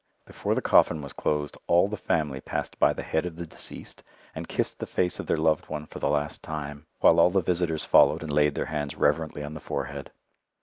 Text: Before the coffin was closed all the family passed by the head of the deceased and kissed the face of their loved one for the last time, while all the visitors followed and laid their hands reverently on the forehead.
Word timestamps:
Before 0.25 0.55
the 0.55 0.63
coffin 0.63 1.03
was 1.03 1.13
closed 1.13 1.59
all 1.67 1.87
the 1.87 1.95
family 1.95 2.41
passed 2.41 2.79
by 2.79 2.91
the 2.91 3.03
head 3.03 3.23
of 3.27 3.35
the 3.35 3.45
deceased 3.45 4.01
and 4.33 4.47
kissed 4.47 4.79
the 4.79 4.87
face 4.87 5.19
of 5.19 5.27
their 5.27 5.37
loved 5.37 5.69
one 5.69 5.85
for 5.85 5.99
the 5.99 6.09
last 6.09 6.41
time, 6.41 6.87
while 7.01 7.19
all 7.19 7.29
the 7.29 7.39
visitors 7.39 7.85
followed 7.85 8.23
and 8.23 8.33
laid 8.33 8.55
their 8.55 8.65
hands 8.65 8.95
reverently 8.95 9.43
on 9.43 9.53
the 9.53 9.59
forehead. 9.59 10.09